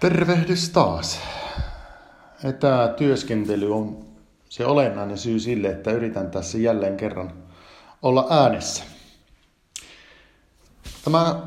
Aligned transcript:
Tervehdys 0.00 0.70
taas. 0.70 1.20
Etätyöskentely 2.44 3.74
on 3.74 4.06
se 4.48 4.66
olennainen 4.66 5.18
syy 5.18 5.40
sille, 5.40 5.68
että 5.68 5.90
yritän 5.90 6.30
tässä 6.30 6.58
jälleen 6.58 6.96
kerran 6.96 7.32
olla 8.02 8.26
äänessä. 8.30 8.84
Tämä 11.04 11.42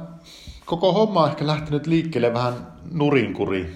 koko 0.66 0.94
homma 0.94 1.24
on 1.24 1.30
ehkä 1.30 1.48
lähtenyt 1.48 1.88
liikkeelle 1.88 2.34
vähän 2.34 2.54
nurinkuri. 2.92 3.74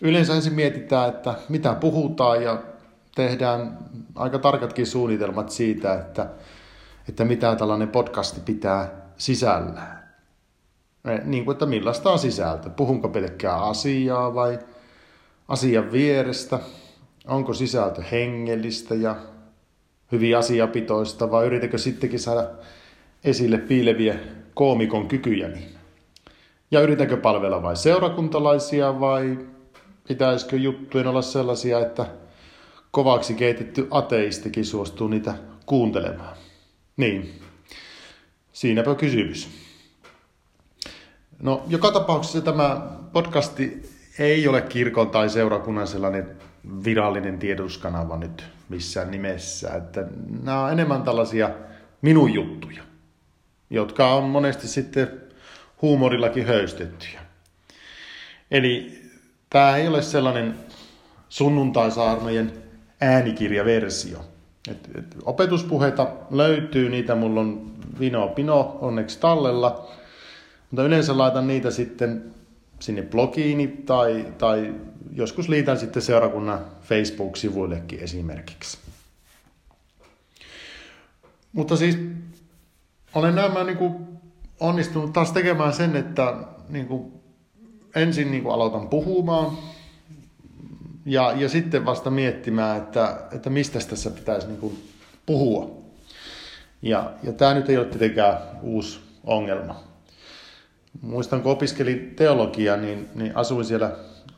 Yleensä 0.00 0.34
ensin 0.34 0.54
mietitään, 0.54 1.08
että 1.08 1.34
mitä 1.48 1.74
puhutaan 1.74 2.42
ja 2.42 2.62
tehdään 3.14 3.78
aika 4.14 4.38
tarkatkin 4.38 4.86
suunnitelmat 4.86 5.50
siitä, 5.50 5.94
että, 5.94 6.26
että 7.08 7.24
mitä 7.24 7.56
tällainen 7.56 7.88
podcasti 7.88 8.40
pitää 8.40 8.90
sisällään 9.16 10.05
niin 11.24 11.44
kuin, 11.44 11.52
että 11.52 11.66
millaista 11.66 12.10
on 12.10 12.18
sisältö. 12.18 12.70
Puhunko 12.70 13.08
pelkkää 13.08 13.56
asiaa 13.56 14.34
vai 14.34 14.58
asian 15.48 15.92
vierestä? 15.92 16.58
Onko 17.26 17.54
sisältö 17.54 18.02
hengellistä 18.02 18.94
ja 18.94 19.16
hyvin 20.12 20.36
asiapitoista 20.36 21.30
vai 21.30 21.46
yritäkö 21.46 21.78
sittenkin 21.78 22.20
saada 22.20 22.46
esille 23.24 23.58
piileviä 23.58 24.14
koomikon 24.54 25.08
kykyjäni? 25.08 25.68
Ja 26.70 26.80
yritänkö 26.80 27.16
palvella 27.16 27.62
vain 27.62 27.76
seurakuntalaisia 27.76 29.00
vai 29.00 29.38
pitäisikö 30.08 30.56
juttujen 30.56 31.06
olla 31.06 31.22
sellaisia, 31.22 31.80
että 31.80 32.06
kovaksi 32.90 33.34
keitetty 33.34 33.86
ateistikin 33.90 34.64
suostuu 34.64 35.08
niitä 35.08 35.34
kuuntelemaan? 35.66 36.36
Niin, 36.96 37.40
siinäpä 38.52 38.94
kysymys. 38.94 39.65
No, 41.42 41.62
joka 41.68 41.90
tapauksessa 41.90 42.40
tämä 42.40 42.80
podcasti 43.12 43.90
ei 44.18 44.48
ole 44.48 44.60
kirkon 44.60 45.10
tai 45.10 45.30
seurakunnan 45.30 45.86
sellainen 45.86 46.30
virallinen 46.84 47.38
tiedotuskanava 47.38 48.16
nyt 48.16 48.44
missään 48.68 49.10
nimessä. 49.10 49.74
Että 49.74 50.06
nämä 50.42 50.62
on 50.62 50.72
enemmän 50.72 51.02
tällaisia 51.02 51.50
minun 52.02 52.34
juttuja, 52.34 52.82
jotka 53.70 54.14
on 54.14 54.24
monesti 54.24 54.68
sitten 54.68 55.20
huumorillakin 55.82 56.46
höystettyjä. 56.46 57.20
Eli 58.50 59.02
tämä 59.50 59.76
ei 59.76 59.88
ole 59.88 60.02
sellainen 60.02 60.54
sunnuntaisaarnojen 61.28 62.52
äänikirjaversio. 63.00 64.18
Et, 64.70 64.88
et 64.94 65.16
opetuspuheita 65.24 66.08
löytyy, 66.30 66.90
niitä 66.90 67.14
mulla 67.14 67.40
on 67.40 67.72
vino 67.98 68.28
pino 68.28 68.78
onneksi 68.80 69.20
tallella– 69.20 69.88
mutta 70.70 70.84
yleensä 70.84 71.18
laitan 71.18 71.46
niitä 71.46 71.70
sitten 71.70 72.34
sinne 72.80 73.02
blogiini 73.02 73.66
tai, 73.66 74.26
tai 74.38 74.74
joskus 75.12 75.48
liitän 75.48 75.78
sitten 75.78 76.02
seurakunnan 76.02 76.64
Facebook-sivuillekin 76.82 78.00
esimerkiksi. 78.00 78.78
Mutta 81.52 81.76
siis 81.76 81.98
olen 83.14 83.34
nämä 83.34 83.64
niin 83.64 83.76
kuin 83.76 83.94
onnistunut 84.60 85.12
taas 85.12 85.32
tekemään 85.32 85.72
sen, 85.72 85.96
että 85.96 86.36
niin 86.68 86.86
kuin 86.86 87.12
ensin 87.94 88.30
niin 88.30 88.42
kuin 88.42 88.54
aloitan 88.54 88.88
puhumaan 88.88 89.58
ja, 91.06 91.32
ja 91.32 91.48
sitten 91.48 91.84
vasta 91.84 92.10
miettimään, 92.10 92.76
että, 92.76 93.20
että 93.32 93.50
mistä 93.50 93.78
tässä 93.78 94.10
pitäisi 94.10 94.46
niin 94.46 94.60
kuin 94.60 94.88
puhua. 95.26 95.76
Ja, 96.82 97.12
ja 97.22 97.32
tämä 97.32 97.54
nyt 97.54 97.68
ei 97.68 97.76
ole 97.76 97.86
tietenkään 97.86 98.38
uusi 98.62 99.00
ongelma 99.24 99.84
muistan 101.02 101.42
kun 101.42 101.52
opiskelin 101.52 102.12
teologiaa, 102.16 102.76
niin, 102.76 103.08
niin 103.14 103.36
asuin 103.36 103.64
siellä 103.64 103.90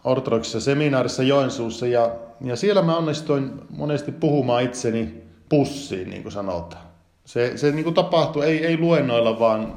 ortodoksissa 0.05 0.61
seminaarissa 0.61 1.23
Joensuussa 1.23 1.87
ja, 1.87 2.11
ja 2.41 2.57
siellä 2.57 2.83
mä 2.83 2.97
onnistuin 2.97 3.53
monesti 3.71 4.13
puhumaan 4.13 4.63
itseni 4.63 5.23
pussiin, 5.49 6.11
niin 6.11 6.23
kuin 6.23 6.33
sanotaan. 6.33 6.83
Se, 7.25 7.53
se 7.57 7.73
niin 7.73 7.85
kuin 7.85 7.95
tapahtui 7.95 8.45
ei, 8.47 8.67
ei 8.67 8.79
luennoilla, 8.79 9.39
vaan 9.39 9.75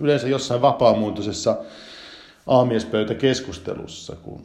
yleensä 0.00 0.28
jossain 0.28 0.62
vapaamuotoisessa 0.62 1.56
aamiespöytäkeskustelussa, 2.46 4.16
kun 4.16 4.40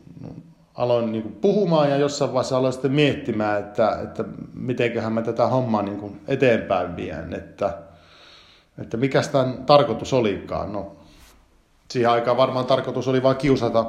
aloin 0.75 1.11
niin 1.11 1.23
kuin 1.23 1.35
puhumaan 1.35 1.89
ja 1.89 1.97
jossain 1.97 2.33
vaiheessa 2.33 2.57
aloin 2.57 2.73
sitten 2.73 2.91
miettimään, 2.91 3.59
että, 3.59 3.99
että 4.03 4.23
mitenköhän 4.53 5.13
mä 5.13 5.21
tätä 5.21 5.47
hommaa 5.47 5.81
niin 5.81 5.97
kuin 5.97 6.21
eteenpäin 6.27 6.95
vien, 6.95 7.33
että, 7.33 7.77
että 8.81 8.97
mikä 8.97 9.21
tämän 9.31 9.65
tarkoitus 9.65 10.13
olikaan. 10.13 10.73
No, 10.73 10.95
siihen 11.91 12.11
aikaan 12.11 12.37
varmaan 12.37 12.65
tarkoitus 12.65 13.07
oli 13.07 13.23
vain 13.23 13.37
kiusata 13.37 13.85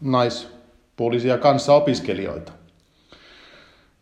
naispuolisia 0.00 1.38
kanssaopiskelijoita. 1.38 2.52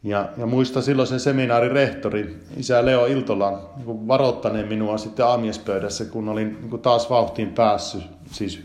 Ja, 0.03 0.29
ja 0.37 0.47
muista 0.47 0.83
silloin 0.83 1.09
sen 1.09 1.21
seminaarin 1.21 1.73
rehtori, 1.73 2.37
isä 2.57 2.87
Leo 2.87 3.07
Iltola, 3.07 3.71
niin 3.77 4.09
varoittaneen 4.09 4.69
minua 4.69 4.99
sitten 4.99 5.27
aamiespöydässä, 5.27 6.05
kun 6.05 6.29
olin 6.29 6.53
niin 6.61 6.71
kuin 6.71 6.83
taas 6.83 7.11
vauhtiin 7.11 7.53
päässyt, 7.53 8.03
siis 8.31 8.61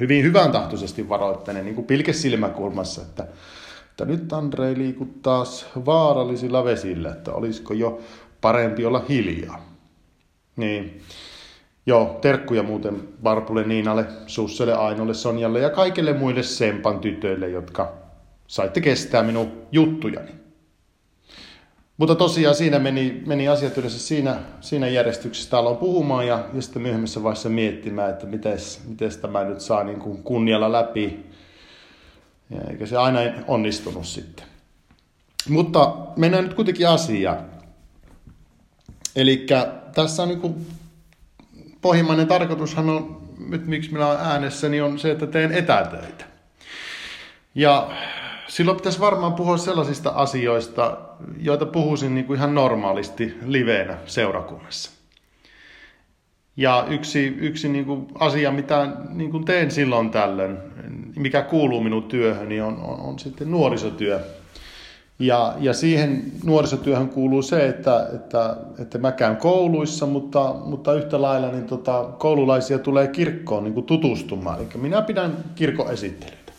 hyvin 0.00 0.24
hyvän 0.24 0.52
tahtoisesti 0.52 1.08
varoittaneen, 1.08 1.64
niin 1.64 1.74
kuin 1.74 1.86
pilke 1.86 2.12
silmäkulmassa, 2.12 3.02
että, 3.02 3.26
että 3.90 4.04
nyt 4.04 4.32
Andrei 4.32 4.78
liikut 4.78 5.22
taas 5.22 5.66
vaarallisilla 5.86 6.64
vesillä, 6.64 7.10
että 7.10 7.32
olisiko 7.32 7.74
jo 7.74 8.00
parempi 8.40 8.84
olla 8.84 9.04
hiljaa. 9.08 9.64
Niin, 10.56 11.00
Joo, 11.90 12.18
terkkuja 12.20 12.62
muuten 12.62 13.08
Barpulle, 13.22 13.64
Niinalle, 13.64 14.06
Susselle, 14.26 14.74
Ainolle, 14.74 15.14
Sonjalle 15.14 15.60
ja 15.60 15.70
kaikille 15.70 16.12
muille 16.12 16.42
Sempan 16.42 17.00
tytöille, 17.00 17.48
jotka 17.48 17.92
saitte 18.46 18.80
kestää 18.80 19.22
minun 19.22 19.52
juttujani. 19.72 20.30
Mutta 21.96 22.14
tosiaan 22.14 22.54
siinä 22.54 22.78
meni, 22.78 23.22
meni 23.26 23.48
asiat 23.48 23.78
yleensä 23.78 23.98
siinä, 23.98 24.38
siinä 24.60 24.88
järjestyksessä 24.88 25.58
aloin 25.58 25.76
puhumaan 25.76 26.26
ja, 26.26 26.44
ja 26.54 26.62
sitten 26.62 26.82
myöhemmässä 26.82 27.22
vaiheessa 27.22 27.48
miettimään, 27.48 28.10
että 28.10 28.26
miten 28.26 28.58
tämä 29.20 29.44
nyt 29.44 29.60
saa 29.60 29.84
niin 29.84 30.00
kuin 30.00 30.22
kunnialla 30.22 30.72
läpi. 30.72 31.26
Ja 32.50 32.60
eikä 32.70 32.86
se 32.86 32.96
aina 32.96 33.20
onnistunut 33.48 34.06
sitten. 34.06 34.46
Mutta 35.48 35.96
mennään 36.16 36.44
nyt 36.44 36.54
kuitenkin 36.54 36.88
asiaan. 36.88 37.38
Eli 39.16 39.46
tässä 39.94 40.22
on 40.22 40.28
niin 40.28 40.40
kuin 40.40 40.66
pohjimmainen 41.82 42.26
tarkoitushan 42.26 42.90
on, 42.90 43.20
nyt 43.48 43.66
miksi 43.66 43.92
minä 43.92 44.06
olen 44.06 44.20
äänessä, 44.20 44.68
niin 44.68 44.82
on 44.82 44.98
se, 44.98 45.10
että 45.10 45.26
teen 45.26 45.52
etätöitä. 45.52 46.24
Ja 47.54 47.90
silloin 48.48 48.76
pitäisi 48.76 49.00
varmaan 49.00 49.32
puhua 49.32 49.56
sellaisista 49.56 50.10
asioista, 50.10 50.98
joita 51.38 51.66
puhuisin 51.66 52.14
niin 52.14 52.26
kuin 52.26 52.36
ihan 52.36 52.54
normaalisti 52.54 53.34
liveenä 53.46 53.98
seurakunnassa. 54.06 54.90
Ja 56.56 56.86
yksi, 56.88 57.26
yksi 57.26 57.68
niin 57.68 57.84
kuin 57.84 58.06
asia, 58.14 58.50
mitä 58.50 58.88
niin 59.08 59.30
kuin 59.30 59.44
teen 59.44 59.70
silloin 59.70 60.10
tällöin, 60.10 60.58
mikä 61.16 61.42
kuuluu 61.42 61.80
minun 61.80 62.02
työhöni, 62.02 62.60
on, 62.60 62.76
on, 62.76 63.00
on 63.00 63.18
sitten 63.18 63.50
nuorisotyö. 63.50 64.20
Ja, 65.20 65.54
ja 65.58 65.72
siihen 65.72 66.32
nuorisotyöhön 66.44 67.08
kuuluu 67.08 67.42
se, 67.42 67.68
että, 67.68 68.08
että, 68.14 68.56
että 68.78 68.98
mä 68.98 69.12
käyn 69.12 69.36
kouluissa, 69.36 70.06
mutta, 70.06 70.54
mutta 70.64 70.94
yhtä 70.94 71.22
lailla 71.22 71.50
niin 71.50 71.66
tota, 71.66 72.04
koululaisia 72.18 72.78
tulee 72.78 73.08
kirkkoon 73.08 73.64
niin 73.64 73.74
kuin 73.74 73.86
tutustumaan. 73.86 74.58
Eli 74.58 74.68
minä 74.74 75.02
pidän 75.02 75.36
kirkoesittelyitä. 75.54 76.52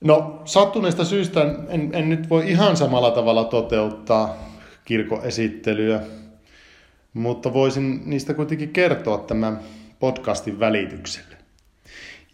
No 0.00 0.42
sattuneesta 0.44 1.04
syystä 1.04 1.42
en, 1.68 1.90
en 1.92 2.08
nyt 2.08 2.30
voi 2.30 2.50
ihan 2.50 2.76
samalla 2.76 3.10
tavalla 3.10 3.44
toteuttaa 3.44 4.36
kirkoesittelyä, 4.84 6.00
mutta 7.14 7.52
voisin 7.52 8.02
niistä 8.04 8.34
kuitenkin 8.34 8.68
kertoa 8.68 9.18
tämän 9.18 9.60
podcastin 10.00 10.60
välityksellä. 10.60 11.39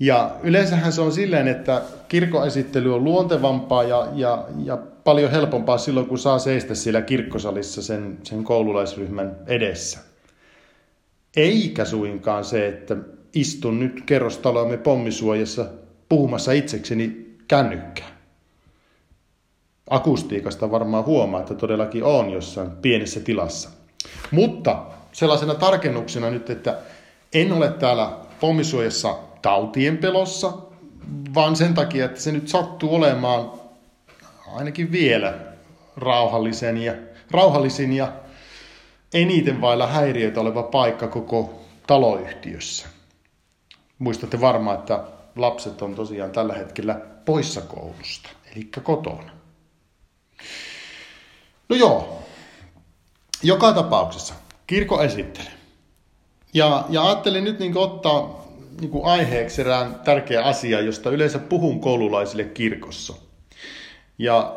Ja 0.01 0.37
yleensähän 0.43 0.93
se 0.93 1.00
on 1.00 1.12
silleen, 1.12 1.49
että 1.49 1.82
kirkoesittely 2.09 2.94
on 2.94 3.05
luontevampaa 3.05 3.82
ja, 3.82 4.09
ja, 4.15 4.44
ja 4.65 4.76
paljon 5.05 5.31
helpompaa 5.31 5.79
silloin, 5.79 6.06
kun 6.06 6.19
saa 6.19 6.38
seistä 6.38 6.75
siellä 6.75 7.03
kirkkosalissa 7.03 7.82
sen, 7.82 8.19
sen 8.23 8.44
koululaisryhmän 8.44 9.37
edessä. 9.47 9.99
Eikä 11.37 11.85
suinkaan 11.85 12.44
se, 12.44 12.69
että 12.69 12.97
istun 13.35 13.81
nyt 13.81 14.03
kerrostaloamme 14.06 14.76
pommisuojassa 14.76 15.67
puhumassa 16.09 16.53
itsekseni 16.53 17.37
kännykkää. 17.49 18.17
Akustiikasta 19.91 20.70
varmaan 20.70 21.05
huomaa, 21.05 21.41
että 21.41 21.55
todellakin 21.55 22.05
on 22.05 22.31
jossain 22.31 22.70
pienessä 22.70 23.20
tilassa. 23.20 23.70
Mutta 24.31 24.82
sellaisena 25.12 25.55
tarkennuksena 25.55 26.31
nyt, 26.31 26.50
että 26.50 26.79
en 27.35 27.53
ole 27.53 27.73
täällä 27.73 28.12
pommisuojassa 28.41 29.17
tautien 29.43 29.99
pelossa, 29.99 30.53
vaan 31.35 31.56
sen 31.56 31.75
takia, 31.75 32.05
että 32.05 32.21
se 32.21 32.33
nyt 32.33 32.49
sattuu 32.49 32.94
olemaan 32.94 33.50
ainakin 34.55 34.93
vielä 34.93 35.35
rauhallisen 35.97 36.77
ja, 36.77 36.94
rauhallisin 37.31 37.93
ja 37.93 38.12
eniten 39.15 39.61
vailla 39.61 39.87
häiriöitä 39.87 40.41
oleva 40.41 40.62
paikka 40.62 41.09
koko 41.09 41.61
taloyhtiössä. 41.87 42.88
Muistatte 43.99 44.41
varmaan, 44.41 44.79
että 44.79 45.05
lapset 45.37 45.82
on 45.82 45.94
tosiaan 45.94 46.31
tällä 46.31 46.55
hetkellä 46.55 47.00
poissa 47.25 47.61
koulusta, 47.61 48.29
eli 48.53 48.69
kotona. 48.82 49.32
No 51.69 51.77
joo, 51.77 52.23
joka 53.43 53.73
tapauksessa 53.73 54.35
kirko 54.67 55.03
esittelee. 55.03 55.53
Ja, 56.55 56.85
ja 56.89 57.05
ajattelin 57.05 57.44
nyt 57.44 57.59
niin 57.59 57.79
ottaa 57.79 58.45
niin 58.81 58.90
aiheeksi 59.02 59.61
erään 59.61 59.94
tärkeä 60.05 60.43
asia, 60.43 60.81
josta 60.81 61.11
yleensä 61.11 61.38
puhun 61.38 61.81
koululaisille 61.81 62.44
kirkossa. 62.44 63.14
Ja 64.19 64.56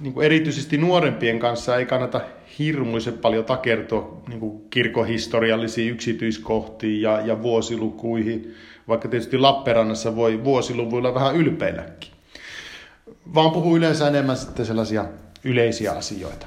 niin 0.00 0.12
kuin 0.12 0.26
erityisesti 0.26 0.78
nuorempien 0.78 1.38
kanssa 1.38 1.76
ei 1.76 1.86
kannata 1.86 2.20
hirmuisen 2.58 3.18
paljon 3.18 3.44
takertua 3.44 4.22
niin 4.28 4.40
kuin 4.40 4.62
kirkohistoriallisiin 4.70 5.92
yksityiskohtiin 5.92 7.02
ja, 7.02 7.20
ja 7.20 7.42
vuosilukuihin, 7.42 8.54
vaikka 8.88 9.08
tietysti 9.08 9.38
Lappeenrannassa 9.38 10.16
voi 10.16 10.44
vuosiluvuilla 10.44 11.14
vähän 11.14 11.36
ylpeilläkin. 11.36 12.10
Vaan 13.34 13.50
puhuu 13.50 13.76
yleensä 13.76 14.08
enemmän 14.08 14.36
sitten 14.36 14.66
sellaisia 14.66 15.04
yleisiä 15.44 15.92
asioita. 15.92 16.46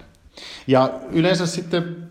Ja 0.67 0.93
yleensä 1.11 1.45
sitten 1.45 2.10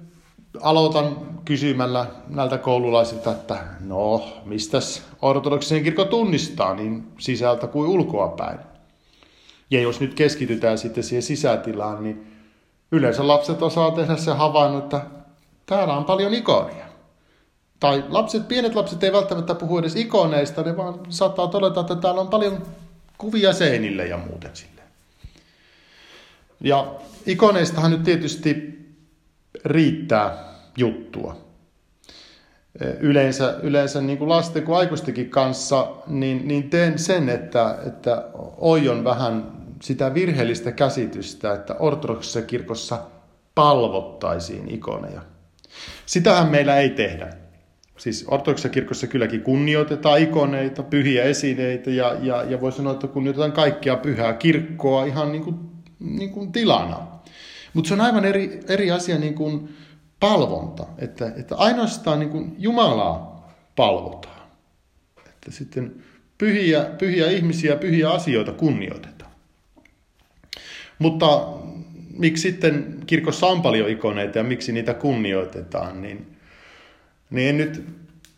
aloitan 0.61 1.17
kysymällä 1.44 2.06
näiltä 2.29 2.58
koululaisilta, 2.58 3.31
että 3.31 3.64
no, 3.81 4.29
mistäs 4.44 5.02
ortodoksisen 5.23 5.85
kirkko 5.85 6.05
tunnistaa 6.05 6.75
niin 6.75 7.12
sisältä 7.19 7.67
kuin 7.67 7.91
ulkoa 7.91 8.29
päin. 8.29 8.58
Ja 9.70 9.81
jos 9.81 10.00
nyt 10.00 10.14
keskitytään 10.14 10.79
sitten 10.79 11.05
siihen 11.05 11.23
sisätilaan, 11.23 12.05
niin 12.05 12.26
yleensä 12.93 13.29
lapset 13.29 13.62
osaa 13.62 13.91
tehdä 13.91 14.17
se 14.17 14.32
havainnon, 14.32 14.82
että 14.82 15.00
täällä 15.67 15.97
on 15.97 16.05
paljon 16.05 16.35
ikonia. 16.35 16.87
Tai 17.81 18.05
lapset, 18.08 18.49
pienet 18.49 18.75
lapset 18.75 19.05
ei 19.05 19.12
välttämättä 19.12 19.55
puhu 19.55 19.79
edes 19.79 19.96
ikoneista, 19.96 20.62
ne 20.62 20.76
vaan 20.76 21.00
saattaa 21.08 21.46
todeta, 21.46 21.81
että 21.81 21.96
täällä 21.96 22.20
on 22.20 22.29
paljon 22.29 22.62
kuvia 23.19 23.53
seinille 23.53 24.06
ja 24.06 24.17
muuten 24.17 24.50
sille. 24.56 24.82
Ja 26.61 26.94
ikoneistahan 27.26 27.91
nyt 27.91 28.03
tietysti 28.03 28.69
riittää 29.64 30.44
juttua. 30.76 31.36
Yleensä, 33.00 33.56
yleensä 33.62 34.00
niin 34.00 34.18
kuin 34.18 34.28
lasten 34.28 34.62
kuin 34.62 34.78
aikuistenkin 34.78 35.30
kanssa, 35.30 35.88
niin, 36.06 36.48
niin 36.48 36.70
teen 36.70 36.98
sen, 36.98 37.28
että, 37.28 37.78
että 37.86 38.24
oion 38.58 39.04
vähän 39.04 39.52
sitä 39.82 40.14
virheellistä 40.14 40.72
käsitystä, 40.72 41.52
että 41.52 41.74
ortodoksisessa 41.78 42.42
kirkossa 42.42 42.98
palvottaisiin 43.54 44.70
ikoneja. 44.70 45.22
Sitähän 46.06 46.48
meillä 46.48 46.76
ei 46.76 46.90
tehdä. 46.90 47.30
Siis 47.96 48.24
ortodoksisessa 48.28 48.74
kirkossa 48.74 49.06
kylläkin 49.06 49.42
kunnioitetaan 49.42 50.20
ikoneita, 50.20 50.82
pyhiä 50.82 51.22
esineitä 51.22 51.90
ja, 51.90 52.16
ja, 52.22 52.42
ja 52.42 52.60
voi 52.60 52.72
sanoa, 52.72 52.92
että 52.92 53.06
kunnioitetaan 53.06 53.52
kaikkia 53.52 53.96
pyhää 53.96 54.32
kirkkoa 54.32 55.04
ihan 55.04 55.32
niin 55.32 55.44
kuin, 55.44 55.56
niin 56.00 56.30
kuin 56.30 56.52
tilana. 56.52 57.19
Mutta 57.75 57.88
se 57.88 57.94
on 57.94 58.00
aivan 58.00 58.25
eri, 58.25 58.61
eri 58.69 58.90
asia 58.90 59.19
niin 59.19 59.34
kuin 59.34 59.76
palvonta, 60.20 60.87
että, 60.99 61.32
että 61.37 61.56
ainoastaan 61.56 62.19
niin 62.19 62.31
kuin 62.31 62.55
Jumalaa 62.58 63.52
palvotaan. 63.76 64.50
Että 65.28 65.50
sitten 65.50 65.94
pyhiä, 66.38 66.84
pyhiä 66.84 67.31
ihmisiä, 67.31 67.76
pyhiä 67.76 68.11
asioita 68.11 68.52
kunnioitetaan. 68.52 69.31
Mutta 70.99 71.49
miksi 72.19 72.50
sitten 72.50 72.96
kirkossa 73.06 73.46
on 73.46 73.62
paljon 73.62 73.88
ikoneita 73.88 74.38
ja 74.38 74.44
miksi 74.44 74.72
niitä 74.72 74.94
kunnioitetaan, 74.94 76.02
niin, 76.02 76.37
niin 77.31 77.49
en 77.49 77.56
nyt 77.56 77.84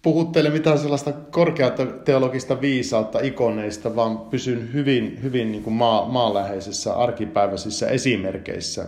puhuttele 0.02 0.50
mitään 0.50 0.78
sellaista 0.78 1.12
korkeata 1.12 1.86
teologista 1.86 2.60
viisautta 2.60 3.20
ikoneista, 3.20 3.96
vaan 3.96 4.18
pysyn 4.18 4.72
hyvin, 4.72 5.18
hyvin 5.22 5.52
niin 5.52 5.62
kuin 5.64 5.74
maa, 5.74 6.08
maanläheisissä 6.08 6.94
arkipäiväisissä 6.94 7.88
esimerkkeissä. 7.88 8.86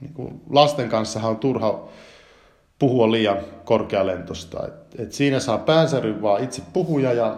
Niin 0.00 0.14
kuin 0.14 0.40
lasten 0.50 0.88
kanssa 0.88 1.20
on 1.20 1.36
turha 1.36 1.88
puhua 2.78 3.12
liian 3.12 3.38
korkealentosta. 3.64 4.66
Et, 4.66 5.00
et 5.00 5.12
siinä 5.12 5.40
saa 5.40 5.58
päänsäryn 5.58 6.22
vaan 6.22 6.44
itse 6.44 6.62
puhuja 6.72 7.12
ja 7.12 7.36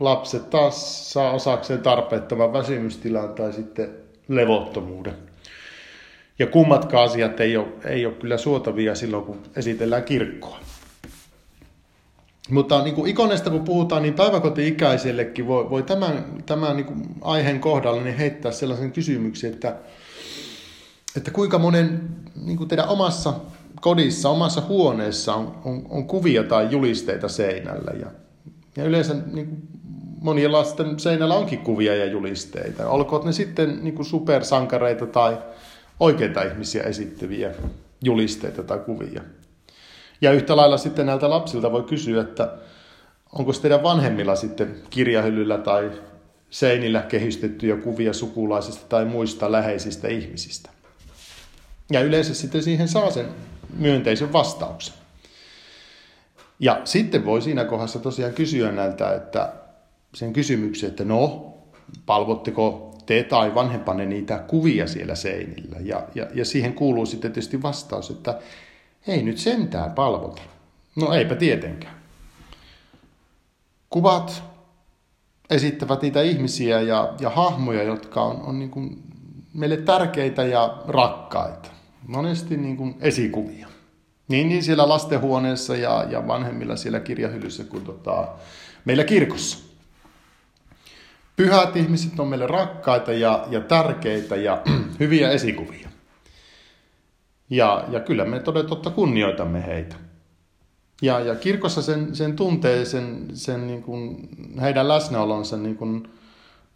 lapset 0.00 0.50
taas 0.50 1.12
saa 1.12 1.30
osakseen 1.30 1.80
tarpeettoman 1.80 2.52
väsymystilan 2.52 3.34
tai 3.34 3.52
sitten 3.52 3.90
levottomuuden. 4.28 5.14
Ja 6.38 6.46
kummatkaan 6.46 7.04
asiat 7.04 7.40
ei 7.40 7.56
ole, 7.56 7.68
ei 7.84 8.06
ole 8.06 8.14
kyllä 8.14 8.36
suotavia 8.36 8.94
silloin, 8.94 9.24
kun 9.24 9.42
esitellään 9.56 10.04
kirkkoa. 10.04 10.58
Mutta 12.50 12.82
niin 12.82 12.94
kuin 12.94 13.10
ikoneista 13.10 13.50
kun 13.50 13.64
puhutaan, 13.64 14.02
niin 14.02 14.14
päiväkoti-ikäisellekin 14.14 15.46
voi, 15.46 15.70
voi 15.70 15.82
tämän, 15.82 16.24
tämän 16.46 16.76
niin 16.76 16.86
kuin 16.86 17.02
aiheen 17.20 17.60
kohdalla 17.60 18.02
niin 18.02 18.16
heittää 18.16 18.52
sellaisen 18.52 18.92
kysymyksen, 18.92 19.52
että, 19.52 19.76
että 21.16 21.30
kuinka 21.30 21.58
monen 21.58 22.08
niin 22.44 22.58
kuin 22.58 22.68
teidän 22.68 22.88
omassa 22.88 23.34
kodissa, 23.80 24.28
omassa 24.28 24.60
huoneessa 24.60 25.34
on, 25.34 25.54
on, 25.64 25.86
on 25.88 26.06
kuvia 26.06 26.44
tai 26.44 26.68
julisteita 26.70 27.28
seinällä. 27.28 27.92
Ja, 28.00 28.06
ja 28.76 28.84
yleensä 28.84 29.14
niin 29.32 29.46
kuin 29.46 29.62
monien 30.20 30.52
lasten 30.52 31.00
seinällä 31.00 31.34
onkin 31.34 31.58
kuvia 31.58 31.96
ja 31.96 32.04
julisteita. 32.04 32.88
Olkoot 32.88 33.24
ne 33.24 33.32
sitten 33.32 33.78
niin 33.82 33.94
kuin 33.94 34.06
supersankareita 34.06 35.06
tai 35.06 35.38
oikeita 36.00 36.42
ihmisiä 36.42 36.82
esittäviä 36.82 37.50
julisteita 38.04 38.62
tai 38.62 38.78
kuvia. 38.78 39.22
Ja 40.20 40.32
yhtä 40.32 40.56
lailla 40.56 40.78
sitten 40.78 41.06
näiltä 41.06 41.30
lapsilta 41.30 41.72
voi 41.72 41.82
kysyä, 41.82 42.22
että 42.22 42.52
onko 43.32 43.52
teidän 43.52 43.82
vanhemmilla 43.82 44.36
sitten 44.36 44.76
kirjahyllyllä 44.90 45.58
tai 45.58 45.90
seinillä 46.50 47.02
kehystettyjä 47.02 47.76
kuvia 47.76 48.12
sukulaisista 48.12 48.86
tai 48.88 49.04
muista 49.04 49.52
läheisistä 49.52 50.08
ihmisistä. 50.08 50.70
Ja 51.90 52.00
yleensä 52.00 52.34
sitten 52.34 52.62
siihen 52.62 52.88
saa 52.88 53.10
sen 53.10 53.26
myönteisen 53.76 54.32
vastauksen. 54.32 54.94
Ja 56.60 56.80
sitten 56.84 57.24
voi 57.24 57.42
siinä 57.42 57.64
kohdassa 57.64 57.98
tosiaan 57.98 58.32
kysyä 58.32 58.72
näiltä, 58.72 59.14
että 59.14 59.52
sen 60.14 60.32
kysymyksen, 60.32 60.90
että 60.90 61.04
no, 61.04 61.52
palvotteko 62.06 62.94
te 63.06 63.22
tai 63.22 63.54
vanhempanne 63.54 64.06
niitä 64.06 64.38
kuvia 64.38 64.86
siellä 64.86 65.14
seinillä? 65.14 65.76
Ja, 65.80 66.08
ja, 66.14 66.26
ja 66.34 66.44
siihen 66.44 66.74
kuuluu 66.74 67.06
sitten 67.06 67.32
tietysti 67.32 67.62
vastaus, 67.62 68.10
että 68.10 68.38
ei 69.06 69.22
nyt 69.22 69.38
sentään 69.38 69.92
palvota. 69.92 70.42
No 70.96 71.12
eipä 71.12 71.34
tietenkään. 71.34 71.96
Kuvat 73.90 74.42
esittävät 75.50 76.02
niitä 76.02 76.22
ihmisiä 76.22 76.80
ja, 76.80 77.14
ja 77.20 77.30
hahmoja, 77.30 77.82
jotka 77.82 78.22
on, 78.22 78.42
on 78.42 78.58
niin 78.58 78.70
kuin 78.70 79.02
meille 79.54 79.76
tärkeitä 79.76 80.44
ja 80.44 80.78
rakkaita. 80.88 81.75
Monesti 82.06 82.56
niin 82.56 82.76
kuin 82.76 82.94
esikuvia. 83.00 83.68
Niin, 84.28 84.48
niin 84.48 84.62
siellä 84.62 84.88
lastenhuoneessa 84.88 85.76
ja, 85.76 86.06
ja 86.10 86.26
vanhemmilla 86.26 86.76
siellä 86.76 87.00
kirjahyllyssä 87.00 87.64
kuin 87.64 87.84
tota, 87.84 88.28
meillä 88.84 89.04
kirkossa. 89.04 89.58
Pyhät 91.36 91.76
ihmiset 91.76 92.20
on 92.20 92.28
meille 92.28 92.46
rakkaita 92.46 93.12
ja, 93.12 93.46
ja 93.50 93.60
tärkeitä 93.60 94.36
ja 94.36 94.62
hyviä 95.00 95.30
esikuvia. 95.30 95.88
Ja, 97.50 97.84
ja 97.90 98.00
kyllä 98.00 98.24
me 98.24 98.40
todella 98.40 98.68
totta 98.68 98.90
kunnioitamme 98.90 99.66
heitä. 99.66 99.96
Ja, 101.02 101.20
ja 101.20 101.34
kirkossa 101.34 101.82
sen, 101.82 102.16
sen 102.16 102.36
tuntee 102.36 102.84
sen, 102.84 103.26
sen 103.34 103.66
niin 103.66 103.82
kuin, 103.82 104.28
heidän 104.60 104.88
läsnäolonsa 104.88 105.56
niin 105.56 105.76
kuin 105.76 106.08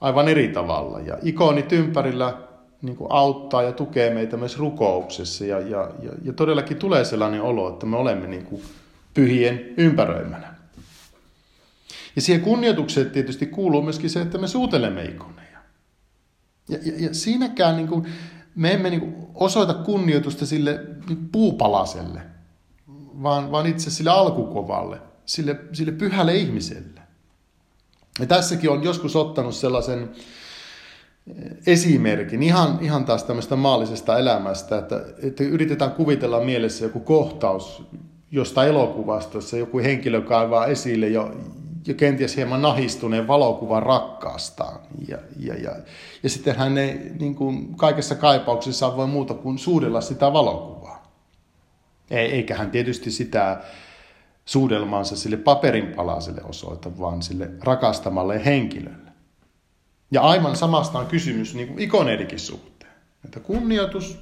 aivan 0.01 0.29
eri 0.29 0.49
tavalla. 0.49 1.01
Ja 1.01 1.19
ikonit 1.23 1.73
ympärillä 1.73 2.50
niin 2.83 2.97
kuin 2.97 3.13
auttaa 3.13 3.63
ja 3.63 3.73
tukee 3.73 4.15
meitä 4.15 4.37
myös 4.37 4.59
rukouksessa. 4.59 5.45
Ja, 5.45 5.61
ja, 5.61 5.91
ja, 6.03 6.13
ja 6.23 6.33
todellakin 6.33 6.77
tulee 6.77 7.05
sellainen 7.05 7.43
olo, 7.43 7.73
että 7.73 7.87
me 7.87 7.97
olemme 7.97 8.27
niin 8.27 8.45
kuin 8.45 8.63
pyhien 9.15 9.75
ympäröimänä. 9.77 10.55
Ja 12.17 12.23
siihen 12.23 12.43
kunnioitukseen 12.43 13.11
tietysti 13.11 13.47
kuuluu 13.47 13.83
myöskin 13.83 14.11
se, 14.11 14.21
että 14.21 14.39
me 14.39 14.49
suutelemme 14.49 15.05
ikoneja. 15.05 15.59
Ja, 16.69 16.79
ja, 16.85 16.93
ja 16.99 17.15
siinäkään 17.15 17.77
niin 17.77 17.89
kuin, 17.89 18.07
me 18.55 18.73
emme 18.73 18.91
niin 18.91 19.01
kuin 19.01 19.15
osoita 19.35 19.75
kunnioitusta 19.75 20.47
sille 20.47 20.81
niin 21.09 21.29
puupalaselle, 21.33 22.23
vaan, 23.23 23.53
vaan 23.53 23.67
itse 23.67 23.91
sille 23.91 24.11
alkukovalle, 24.11 24.99
sille, 25.27 25.61
sille 25.73 25.93
pyhälle 25.93 26.37
ihmiselle. 26.37 27.01
Ja 28.21 28.27
tässäkin 28.27 28.71
on 28.71 28.85
joskus 28.85 29.17
ottanut 29.17 29.55
sellaisen 29.55 30.11
esimerkin, 31.67 32.43
ihan, 32.43 32.79
ihan 32.81 33.05
taas 33.05 33.25
tämmöistä 33.25 33.57
maallisesta 33.57 34.19
elämästä, 34.19 34.79
että, 34.79 35.05
että 35.23 35.45
yritetään 35.45 35.93
kuvitella 35.93 36.41
mielessä 36.41 36.85
joku 36.85 37.00
kohtaus 37.00 37.83
josta 38.31 38.65
elokuvasta, 38.65 39.37
jossa 39.37 39.57
joku 39.57 39.79
henkilö 39.79 40.21
kaivaa 40.21 40.67
esille 40.67 41.09
jo, 41.09 41.33
jo 41.87 41.95
kenties 41.95 42.37
hieman 42.37 42.62
nahistuneen 42.62 43.29
valokuvan 43.29 43.83
rakkaastaan. 43.83 44.81
Ja, 45.09 45.19
ja, 45.39 45.55
ja, 45.55 45.77
ja 46.23 46.29
sitten 46.29 46.57
hän 46.57 46.79
ei 46.79 47.12
niin 47.21 47.35
kuin 47.35 47.75
kaikessa 47.75 48.15
kaipauksessa 48.15 48.97
voi 48.97 49.07
muuta 49.07 49.35
kuin 49.35 49.59
suudella 49.59 50.00
sitä 50.00 50.33
valokuvaa. 50.33 51.11
Eikä 52.11 52.57
hän 52.57 52.71
tietysti 52.71 53.11
sitä 53.11 53.61
suudelmaansa 54.45 55.17
sille 55.17 55.37
paperinpalaselle 55.37 56.43
osoita, 56.45 56.99
vaan 56.99 57.23
sille 57.23 57.50
rakastamalle 57.61 58.45
henkilölle. 58.45 59.10
Ja 60.11 60.21
aivan 60.21 60.57
samasta 60.57 60.99
on 60.99 61.07
kysymys 61.07 61.55
niin 61.55 61.69
kuin 61.69 61.79
ikoneedikin 61.79 62.38
suhteen. 62.38 62.93
Että 63.25 63.40
kunnioitus 63.40 64.19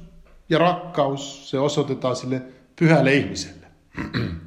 ja 0.48 0.58
rakkaus, 0.58 1.50
se 1.50 1.58
osoitetaan 1.58 2.16
sille 2.16 2.42
pyhälle 2.76 3.14
ihmiselle. 3.14 3.66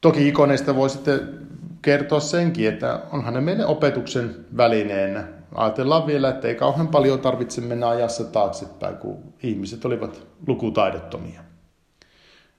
Toki 0.00 0.28
ikoneista 0.28 0.76
voi 0.76 0.90
sitten 0.90 1.38
kertoa 1.82 2.20
senkin, 2.20 2.68
että 2.68 3.00
onhan 3.12 3.34
ne 3.34 3.40
meille 3.40 3.66
opetuksen 3.66 4.36
välineenä. 4.56 5.24
Ajatellaan 5.54 6.06
vielä, 6.06 6.28
että 6.28 6.48
ei 6.48 6.54
kauhean 6.54 6.88
paljon 6.88 7.20
tarvitse 7.20 7.60
mennä 7.60 7.88
ajassa 7.88 8.24
taaksepäin, 8.24 8.96
kun 8.96 9.34
ihmiset 9.42 9.84
olivat 9.84 10.26
lukutaidottomia. 10.46 11.40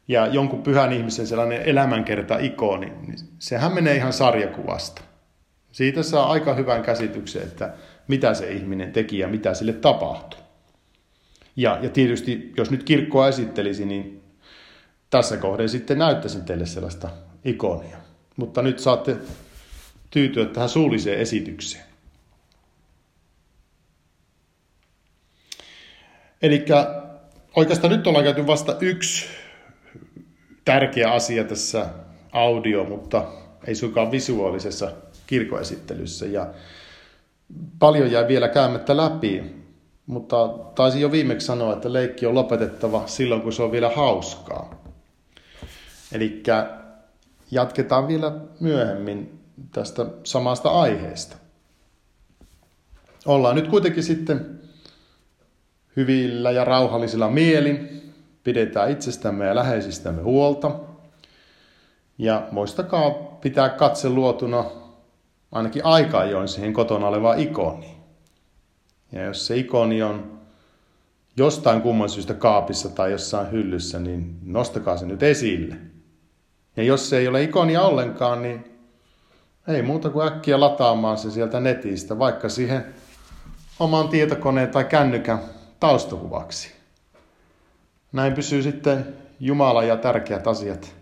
Ja 0.07 0.27
jonkun 0.27 0.63
pyhän 0.63 0.93
ihmisen 0.93 1.27
sellainen 1.27 1.61
elämänkerta-ikoni, 1.61 2.93
niin 3.07 3.19
sehän 3.39 3.73
menee 3.73 3.95
ihan 3.95 4.13
sarjakuvasta. 4.13 5.01
Siitä 5.71 6.03
saa 6.03 6.31
aika 6.31 6.53
hyvän 6.53 6.83
käsityksen, 6.83 7.41
että 7.41 7.73
mitä 8.07 8.33
se 8.33 8.51
ihminen 8.51 8.93
teki 8.93 9.19
ja 9.19 9.27
mitä 9.27 9.53
sille 9.53 9.73
tapahtui. 9.73 10.39
Ja, 11.55 11.79
ja 11.81 11.89
tietysti, 11.89 12.53
jos 12.57 12.71
nyt 12.71 12.83
kirkkoa 12.83 13.27
esittelisi, 13.27 13.85
niin 13.85 14.23
tässä 15.09 15.37
kohden 15.37 15.69
sitten 15.69 15.97
näyttäisin 15.97 16.45
teille 16.45 16.65
sellaista 16.65 17.09
ikonia. 17.45 17.97
Mutta 18.35 18.61
nyt 18.61 18.79
saatte 18.79 19.17
tyytyä 20.11 20.45
tähän 20.45 20.69
suulliseen 20.69 21.19
esitykseen. 21.19 21.83
Eli 26.41 26.65
oikeastaan 27.55 27.93
nyt 27.93 28.07
ollaan 28.07 28.25
käyty 28.25 28.47
vasta 28.47 28.77
yksi 28.79 29.25
tärkeä 30.65 31.11
asia 31.11 31.43
tässä 31.43 31.89
audio, 32.31 32.83
mutta 32.83 33.27
ei 33.67 33.75
suinkaan 33.75 34.11
visuaalisessa 34.11 34.91
kirkoesittelyssä. 35.31 36.25
Ja 36.25 36.47
paljon 37.79 38.11
jäi 38.11 38.27
vielä 38.27 38.47
käymättä 38.47 38.97
läpi, 38.97 39.55
mutta 40.05 40.47
taisin 40.75 41.01
jo 41.01 41.11
viimeksi 41.11 41.47
sanoa, 41.47 41.73
että 41.73 41.93
leikki 41.93 42.25
on 42.25 42.35
lopetettava 42.35 43.07
silloin, 43.07 43.41
kun 43.41 43.53
se 43.53 43.63
on 43.63 43.71
vielä 43.71 43.89
hauskaa. 43.89 44.81
Eli 46.11 46.43
jatketaan 47.51 48.07
vielä 48.07 48.31
myöhemmin 48.59 49.39
tästä 49.71 50.05
samasta 50.23 50.69
aiheesta. 50.69 51.35
Ollaan 53.25 53.55
nyt 53.55 53.67
kuitenkin 53.67 54.03
sitten 54.03 54.59
hyvillä 55.95 56.51
ja 56.51 56.65
rauhallisilla 56.65 57.29
mielin, 57.29 58.01
pidetään 58.43 58.91
itsestämme 58.91 59.45
ja 59.45 59.55
läheisistämme 59.55 60.21
huolta. 60.21 60.71
Ja 62.17 62.47
muistakaa 62.51 63.11
pitää 63.41 63.69
katse 63.69 64.09
luotuna 64.09 64.81
ainakin 65.51 65.85
aika 65.85 66.19
ajoin 66.19 66.47
siihen 66.47 66.73
kotona 66.73 67.07
olevaan 67.07 67.39
ikoniin. 67.39 67.97
Ja 69.11 69.23
jos 69.23 69.47
se 69.47 69.57
ikoni 69.57 70.03
on 70.03 70.39
jostain 71.37 71.81
kumman 71.81 72.09
syystä 72.09 72.33
kaapissa 72.33 72.89
tai 72.89 73.11
jossain 73.11 73.51
hyllyssä, 73.51 73.99
niin 73.99 74.39
nostakaa 74.43 74.97
se 74.97 75.05
nyt 75.05 75.23
esille– 75.23 75.77
ja 76.75 76.83
jos 76.83 77.09
se 77.09 77.17
ei 77.17 77.27
ole 77.27 77.43
ikonia 77.43 77.81
ollenkaan, 77.81 78.41
niin 78.41 78.77
ei 79.67 79.81
muuta 79.81 80.09
kuin 80.09 80.27
äkkiä 80.27 80.59
lataamaan 80.59 81.17
se 81.17 81.31
sieltä 81.31 81.59
netistä, 81.59 82.19
vaikka 82.19 82.49
siihen 82.49 82.85
oman 83.79 84.09
tietokoneen 84.09 84.69
tai 84.69 84.83
kännykän 84.83 85.39
taustakuvaksi. 85.79 86.71
Näin 88.11 88.33
pysyy 88.33 88.63
sitten 88.63 89.15
Jumala 89.39 89.83
ja 89.83 89.97
tärkeät 89.97 90.47
asiat 90.47 90.95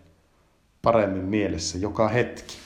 paremmin 0.82 1.26
mielessä 1.26 1.78
joka 1.78 2.08
hetki. 2.08 2.59